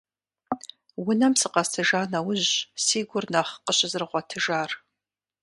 Унэм 1.09 1.33
сыкъэсыжа 1.39 2.01
нэужьщ 2.11 2.51
си 2.85 2.99
гур 3.09 3.25
нэхъ 3.33 3.53
къыщызэрыгъуэтыжар. 3.65 4.71